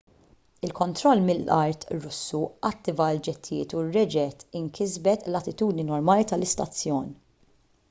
[0.67, 7.17] il-kontroll mill-art russu attiva l-ġettijiet u reġgħet inkisbet l-attitudni normali tal-istazzjon